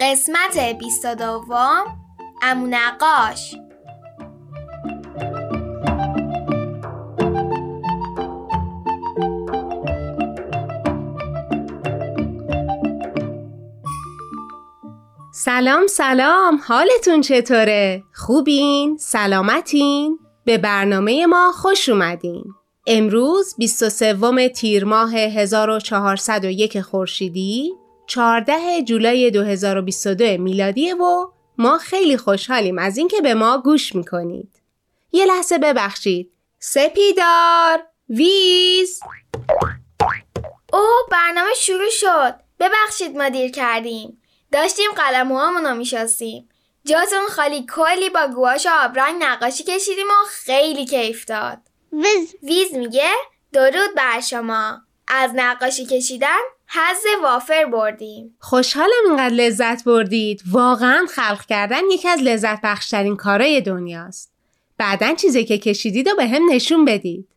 [0.00, 1.44] قسمت 22
[2.42, 3.56] امو نقاش
[15.32, 22.44] سلام سلام حالتون چطوره؟ خوبین؟ سلامتین؟ به برنامه ما خوش اومدین
[22.86, 27.72] امروز 23 تیر ماه 1401 خورشیدی
[28.10, 31.26] 14 جولای 2022 میلادی و
[31.58, 34.62] ما خیلی خوشحالیم از اینکه به ما گوش می‌کنید.
[35.12, 36.32] یه لحظه ببخشید.
[36.58, 39.00] سپیدار ویز
[40.72, 42.34] او برنامه شروع شد.
[42.60, 44.22] ببخشید ما دیر کردیم.
[44.52, 46.48] داشتیم قلموهامون رو میشستیم.
[46.84, 51.58] جاتون خالی کلی با گواش آبرنگ نقاشی کشیدیم و خیلی کیف داد.
[51.92, 53.10] ویز ویز میگه
[53.52, 54.80] درود بر شما.
[55.08, 56.38] از نقاشی کشیدن
[56.72, 58.36] حز وافر بردیم.
[58.40, 60.42] خوشحالم اینقدر لذت بردید.
[60.50, 64.32] واقعا خلق کردن یکی از لذت بخشترین کارای دنیاست.
[64.78, 67.28] بعدا چیزی که کشیدید و به هم نشون بدید.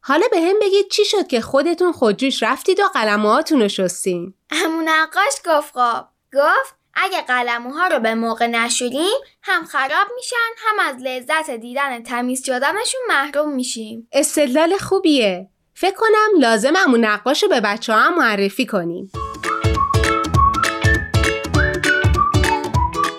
[0.00, 4.34] حالا به هم بگید چی شد که خودتون خودجوش رفتید و قلموهاتون رو شستین.
[4.50, 6.08] همون نقاش گفت خواب.
[6.34, 12.46] گفت اگه قلموها رو به موقع نشوریم هم خراب میشن هم از لذت دیدن تمیز
[12.46, 14.08] شدنشون محروم میشیم.
[14.12, 15.48] استدلال خوبیه.
[15.80, 19.12] فکر کنم لازم امون نقاش رو به بچه هم معرفی کنیم.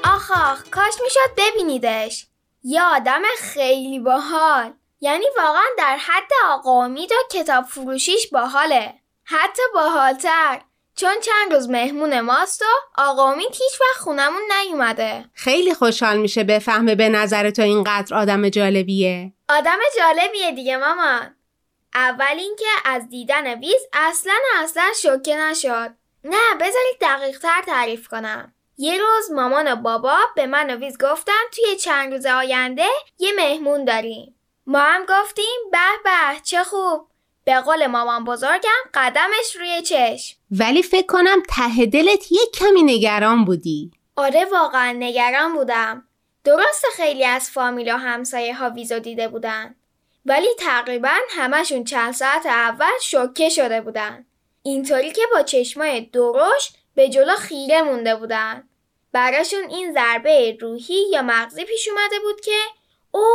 [0.03, 2.27] آخ آخ کاش می‌شد ببینیدش.
[2.63, 4.73] یه آدم خیلی باحال.
[5.01, 8.93] یعنی واقعا در حد آقا امید و کتاب فروشیش باحاله.
[9.23, 10.61] حتی باحالتر.
[10.95, 15.25] چون چند روز مهمون ماست و آقا امید هیچ وقت خونمون نیومده.
[15.33, 19.33] خیلی خوشحال میشه بفهمه به نظر تو اینقدر آدم جالبیه.
[19.49, 21.35] آدم جالبیه دیگه مامان.
[21.93, 25.93] اول اینکه از دیدن ویز اصلا اصلا شوکه نشد.
[26.23, 28.53] نه بذارید دقیق تر تعریف کنم.
[28.77, 32.87] یه روز مامان و بابا به من و ویز گفتن توی چند روز آینده
[33.19, 34.35] یه مهمون داریم.
[34.67, 37.07] ما هم گفتیم به به چه خوب.
[37.45, 40.37] به قول مامان بزرگم قدمش روی چشم.
[40.51, 43.91] ولی فکر کنم ته دلت یه کمی نگران بودی.
[44.15, 46.07] آره واقعا نگران بودم.
[46.43, 49.75] درست خیلی از فامیل و همسایه ها ویزو دیده بودن.
[50.29, 54.25] ولی تقریبا همشون چند ساعت اول شوکه شده بودن.
[54.63, 58.69] اینطوری که با چشمای درشت به جلو خیره مونده بودن.
[59.11, 62.57] براشون این ضربه روحی یا مغزی پیش اومده بود که
[63.11, 63.25] او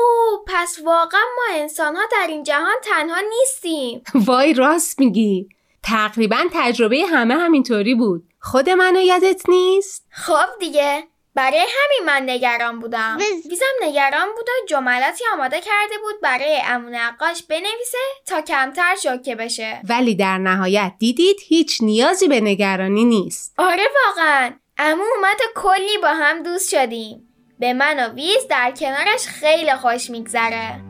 [0.47, 5.49] پس واقعا ما انسان ها در این جهان تنها نیستیم وای راست میگی
[5.83, 12.81] تقریبا تجربه همه همینطوری بود خود منو یادت نیست؟ خب دیگه برای همین من نگران
[12.81, 13.19] بودم.
[13.51, 19.35] ویزم نگران بود و جملاتی آماده کرده بود برای امون نقاش بنویسه تا کمتر شوکه
[19.35, 19.81] بشه.
[19.89, 23.55] ولی در نهایت دیدید هیچ نیازی به نگرانی نیست.
[23.59, 24.53] آره واقعا.
[24.79, 27.29] امو اومد و کلی با هم دوست شدیم.
[27.59, 30.81] به من و ویز در کنارش خیلی خوش میگذره.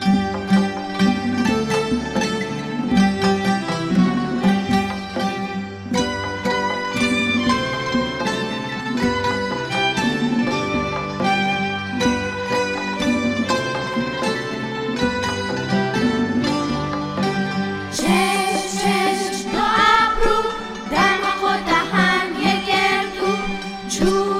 [24.02, 24.33] امو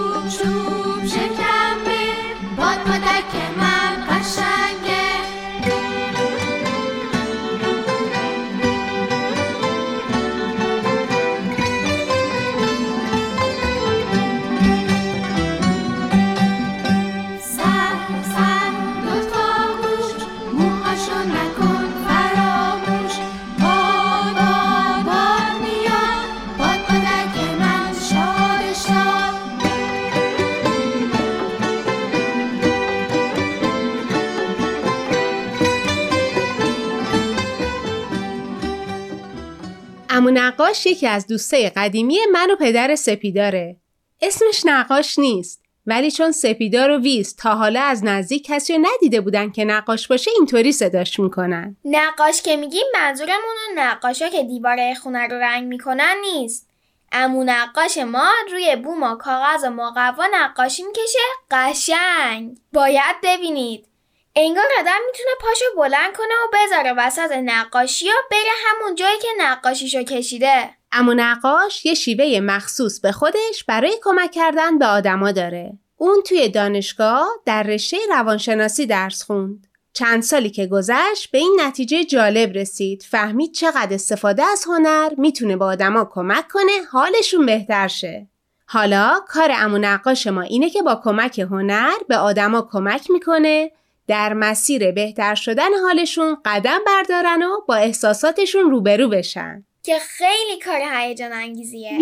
[40.35, 43.77] نقاش یکی از دوستای قدیمی من و پدر سپیداره.
[44.23, 45.65] اسمش نقاش نیست.
[45.87, 50.09] ولی چون سپیدار و ویز تا حالا از نزدیک کسی رو ندیده بودن که نقاش
[50.09, 56.15] باشه اینطوری صداش می‌کنن نقاش که میگیم منظورمون نقاشا که دیواره خونه رو رنگ می‌کنن
[56.23, 56.69] نیست
[57.13, 61.19] امو نقاش ما روی بوم و کاغذ و مقوا نقاشی می‌کشه
[61.51, 63.87] قشنگ باید ببینید
[64.37, 69.29] انگار آدم می‌تونه پاشو بلند کنه و بذاره وسط نقاشی و بره همون جایی که
[69.39, 70.71] نقاشیشو کشیده.
[70.93, 75.73] امو نقاش یه شیوه مخصوص به خودش برای کمک کردن به آدما داره.
[75.97, 79.67] اون توی دانشگاه در رشته روانشناسی درس خوند.
[79.93, 83.03] چند سالی که گذشت به این نتیجه جالب رسید.
[83.11, 88.27] فهمید چقدر استفاده از هنر می‌تونه به آدما کمک کنه حالشون بهتر شه.
[88.67, 93.71] حالا کار امو نقاش ما اینه که با کمک هنر به آدما کمک می‌کنه
[94.09, 99.65] در مسیر بهتر شدن حالشون قدم بردارن و با احساساتشون روبرو بشن.
[99.83, 101.99] که خیلی کار هیجان انگیزیه.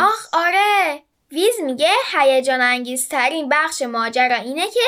[0.00, 1.02] آخ آره.
[1.32, 4.80] ویز میگه هیجان انگیزترین بخش ماجرا اینه که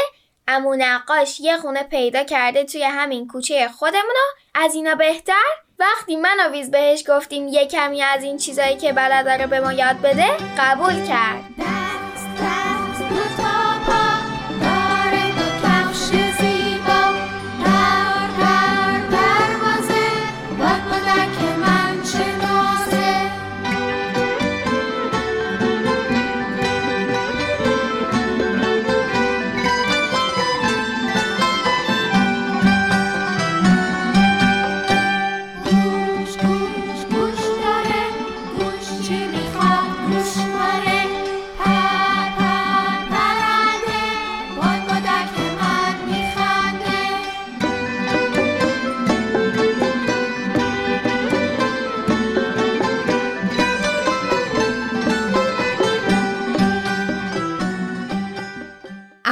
[0.48, 4.14] امو نقاش یه خونه پیدا کرده توی همین کوچه خودمون
[4.54, 5.44] از اینا بهتر؟
[5.78, 9.60] وقتی من و ویز بهش گفتیم یه کمی از این چیزایی که بلد داره به
[9.60, 10.26] ما یاد بده
[10.58, 11.75] قبول کرد.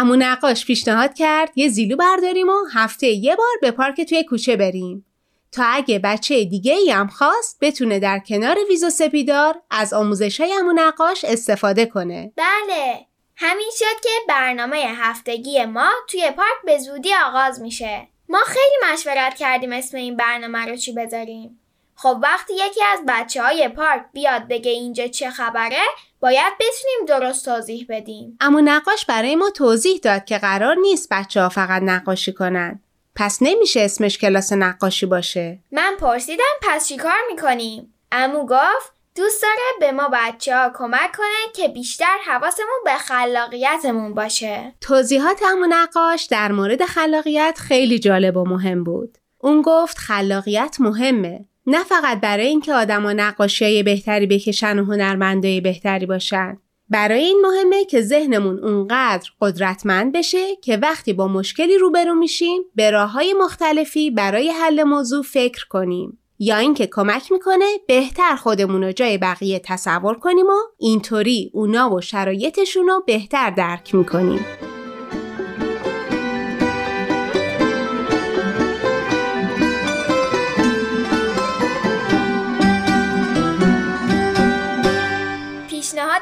[0.05, 4.57] امو نقاش پیشنهاد کرد یه زیلو برداریم و هفته یه بار به پارک توی کوچه
[4.57, 5.07] بریم.
[5.53, 10.53] تا اگه بچه دیگه ای هم خواست بتونه در کنار ویزو سپیدار از آموزش های
[10.53, 12.33] امو نقاش استفاده کنه.
[12.37, 13.07] بله.
[13.37, 18.09] همین شد که برنامه هفتگی ما توی پارک به زودی آغاز میشه.
[18.29, 21.61] ما خیلی مشورت کردیم اسم این برنامه رو چی بذاریم.
[21.97, 25.83] خب وقتی یکی از بچه های پارک بیاد بگه اینجا چه خبره
[26.21, 28.37] باید بتونیم درست توضیح بدیم.
[28.41, 32.81] اما نقاش برای ما توضیح داد که قرار نیست بچه ها فقط نقاشی کنن.
[33.17, 35.59] پس نمیشه اسمش کلاس نقاشی باشه.
[35.73, 41.53] من پرسیدم پس چیکار می‌کنیم؟ امو گفت دوست داره به ما بچه ها کمک کنه
[41.55, 44.75] که بیشتر حواسمون به خلاقیتمون باشه.
[44.81, 49.19] توضیحات امو نقاش در مورد خلاقیت خیلی جالب و مهم بود.
[49.39, 51.45] اون گفت خلاقیت مهمه.
[51.67, 56.59] نه فقط برای اینکه آدما نقاشی بهتری بکشن و هنرمندای بهتری باشن.
[56.89, 62.91] برای این مهمه که ذهنمون اونقدر قدرتمند بشه که وقتی با مشکلی روبرو میشیم به
[62.91, 66.19] راه های مختلفی برای حل موضوع فکر کنیم.
[66.39, 72.01] یا اینکه کمک می‌کنه بهتر خودمون رو جای بقیه تصور کنیم و اینطوری اونا و
[72.01, 74.47] شرایطشون رو بهتر درک می‌کنیم.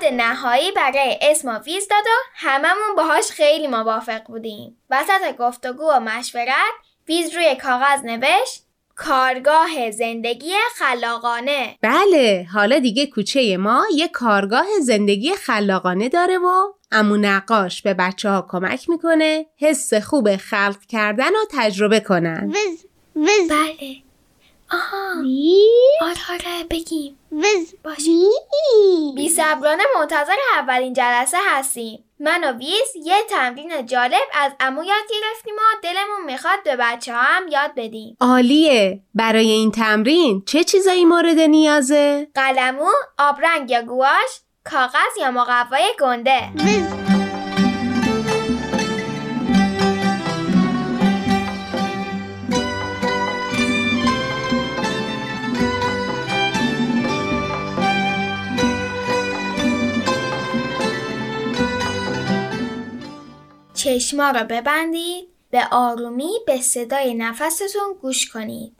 [0.02, 4.76] پیشنهاد نهایی برای اسم ویز داد و هممون باهاش خیلی موافق بودیم.
[4.90, 6.72] وسط گفتگو و مشورت
[7.08, 8.62] ویز روی کاغذ نوشت
[8.94, 11.78] کارگاه زندگی خلاقانه.
[11.82, 18.31] بله حالا دیگه کوچه ما یه کارگاه زندگی خلاقانه داره و امو نقاش به بچه
[18.31, 22.50] ها کمک می‌کنه حس خوب خلق کردن و تجربه کنن.
[22.50, 22.84] وز
[23.17, 23.96] وز بله.
[24.70, 25.15] آها.
[26.00, 27.19] آره آره بگیم.
[27.32, 32.05] وز باشیم بی صبرانه منتظر اولین جلسه هستیم.
[32.20, 37.15] من و ویز یه تمرین جالب از امو یاد گرفتیم و دلمون می‌خواد به بچه
[37.15, 38.17] ها هم یاد بدیم.
[38.20, 39.01] عالیه.
[39.15, 46.41] برای این تمرین چه چیزایی مورد نیازه؟ قلمو، آبرنگ یا گواش، کاغذ یا مقوای گنده.
[46.55, 47.01] وز
[63.82, 68.72] چشما رو ببندید به آرومی به صدای نفستون گوش کنید.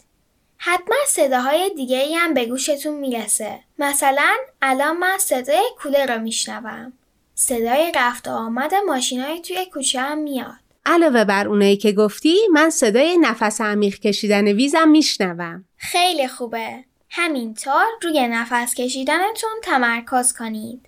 [0.57, 3.61] حتما صداهای دیگه ای هم به گوشتون می‌رسه.
[3.79, 6.93] مثلا الان من صدای کوله رو میشنوم.
[7.35, 10.57] صدای رفت و آمد ماشینای توی کوچه هم میاد.
[10.87, 16.85] علاوه بر اونایی که گفتی من صدای نفس عمیق کشیدن ویزم میشنوم خیلی خوبه.
[17.11, 20.87] همینطور روی نفس کشیدنتون تمرکز کنید.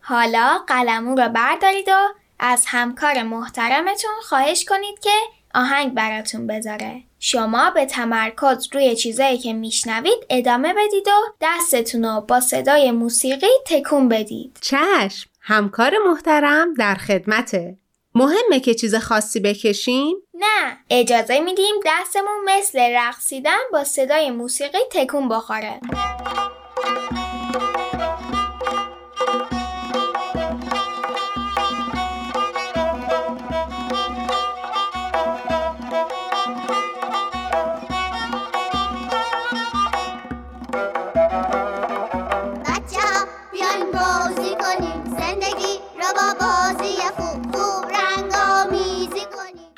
[0.00, 5.10] حالا قلمو رو بردارید و از همکار محترمتون خواهش کنید که
[5.54, 7.02] آهنگ براتون بذاره.
[7.18, 13.46] شما به تمرکز روی چیزایی که میشنوید ادامه بدید و دستتون رو با صدای موسیقی
[13.66, 14.58] تکون بدید.
[14.60, 17.76] چشم همکار محترم در خدمته.
[18.14, 25.28] مهمه که چیز خاصی بکشیم؟ نه اجازه میدیم دستمون مثل رقصیدن با صدای موسیقی تکون
[25.28, 25.80] بخوره.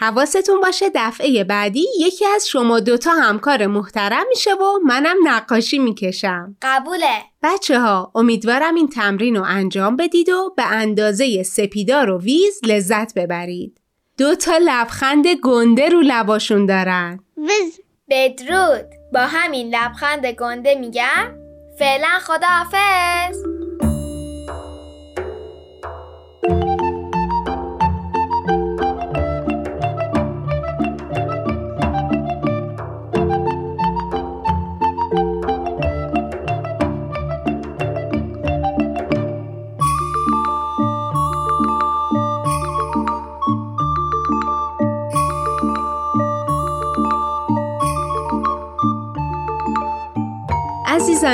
[0.04, 6.56] حواستون باشه دفعه بعدی یکی از شما دوتا همکار محترم میشه و منم نقاشی می‌کشم.
[6.62, 7.22] قبوله.
[7.42, 13.14] بچه ها امیدوارم این تمرین رو انجام بدید و به اندازه سپیدار و ویز لذت
[13.14, 13.80] ببرید.
[14.18, 17.20] دوتا لبخند گنده رو لباشون دارن.
[17.36, 17.80] ویز.
[18.10, 18.86] بدرود.
[19.12, 21.34] با همین لبخند گنده میگم
[21.78, 23.63] فعلا خداحافظ.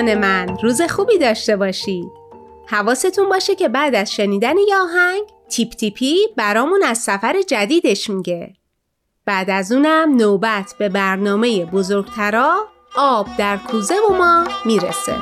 [0.00, 2.10] عزیزان من روز خوبی داشته باشید.
[2.66, 8.54] حواستون باشه که بعد از شنیدن یه آهنگ تیپ تیپی برامون از سفر جدیدش میگه.
[9.26, 12.66] بعد از اونم نوبت به برنامه بزرگترا
[12.96, 15.14] آب در کوزه و ما می‌رسه.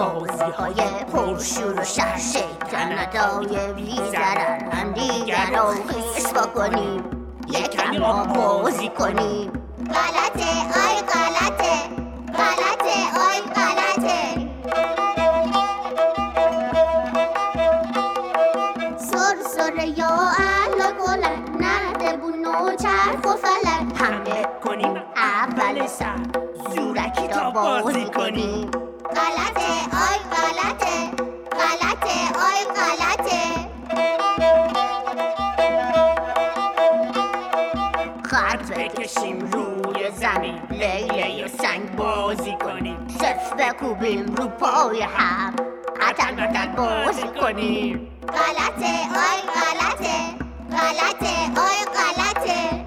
[0.00, 7.04] شور و شر شیطن ندای بی زرن دیگر رو خیس بکنیم.
[7.48, 9.52] یکم ما بازی کنیم.
[9.78, 10.50] غلطه
[10.86, 11.74] آی غلطه.
[12.38, 12.96] غلطه
[13.28, 14.50] آی غلطه.
[18.98, 26.16] سر سر یا اهل گلن نرده بونو چرخ و فلن حمله کنیم اول سر.
[26.74, 28.79] زورکی تا بازی کنیم.
[44.10, 45.54] بکوبیم رو پای هم.
[46.00, 48.08] عتن عتن بازی کنیم.
[48.28, 48.92] غلطه
[49.26, 50.34] آی غلطه.
[50.70, 52.80] غلطه آی غلطه.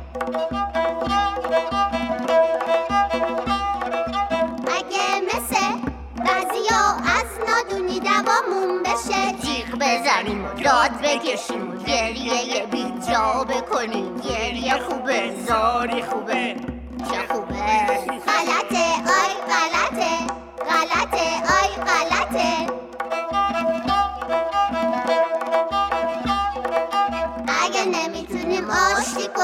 [9.79, 14.17] بزنیم و داد بکشیم گریه بی جا بکنیم.
[14.17, 16.62] گریه خوبه زاری خوبه.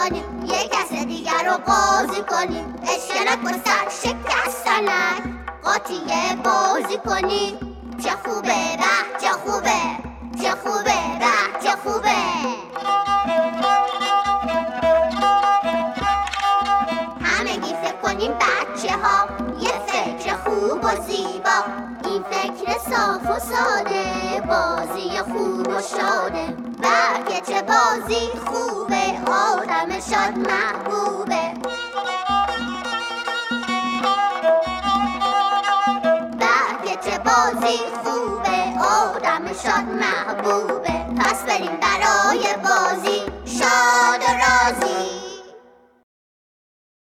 [0.10, 0.46] کنیم.
[0.46, 2.76] یه کس دیگر رو قاضی کنیم.
[2.84, 5.24] اشترک و سر شکستنک
[5.64, 7.58] قاطیه بازی کنیم.
[8.04, 9.82] چه خوبه به چه خوبه.
[10.42, 12.10] چه خوبه به چه خوبه.
[17.24, 19.28] همگی فکر کنیم بچه ها
[19.60, 21.89] یه فکر خوب و زیبا.
[22.20, 26.56] این فکر صاف و ساده بازی خوب و شاده.
[26.82, 31.54] برگه چه بازی خوبه آدم شاد محبوبه.
[36.40, 41.06] برکه چه بازی خوبه آدم شاد محبوبه.
[41.20, 45.29] پس بریم برای بازی شاد و راضی.